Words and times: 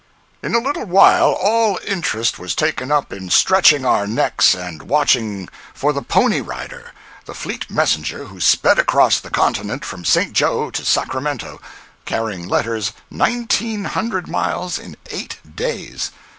In 0.41 0.55
a 0.55 0.59
little 0.59 0.85
while 0.87 1.31
all 1.39 1.77
interest 1.85 2.39
was 2.39 2.55
taken 2.55 2.91
up 2.91 3.13
in 3.13 3.29
stretching 3.29 3.85
our 3.85 4.07
necks 4.07 4.55
and 4.55 4.81
watching 4.81 5.47
for 5.75 5.93
the 5.93 6.01
"pony 6.01 6.41
rider"—the 6.41 7.35
fleet 7.35 7.69
messenger 7.69 8.25
who 8.25 8.39
sped 8.41 8.79
across 8.79 9.19
the 9.19 9.29
continent 9.29 9.85
from 9.85 10.03
St. 10.03 10.33
Joe 10.33 10.71
to 10.71 10.83
Sacramento, 10.83 11.61
carrying 12.05 12.47
letters 12.47 12.93
nineteen 13.11 13.83
hundred 13.83 14.27
miles 14.27 14.79
in 14.79 14.97
eight 15.11 15.37
days! 15.55 16.09